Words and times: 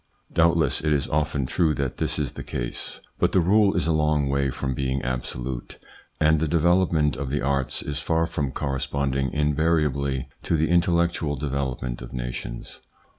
Doubtless 0.33 0.81
it 0.83 0.91
is 0.91 1.07
often 1.09 1.45
true 1.45 1.75
that 1.75 1.97
this 1.97 2.17
is 2.17 2.31
the 2.31 2.41
case, 2.43 3.01
but 3.19 3.33
the 3.33 3.39
rule 3.39 3.75
is 3.77 3.85
a 3.85 3.91
long 3.93 4.29
way 4.29 4.49
from 4.49 4.73
being 4.73 5.03
absolute, 5.03 5.77
and 6.19 6.39
the 6.39 6.47
development 6.47 7.15
of 7.15 7.29
the 7.29 7.41
arts 7.43 7.83
is 7.83 7.99
far 7.99 8.25
from 8.25 8.51
corresponding 8.51 9.31
invariably 9.31 10.27
to 10.41 10.57
the 10.57 10.69
intellectual 10.69 11.35
development 11.35 12.01
of 12.01 12.13
nations. 12.13 12.79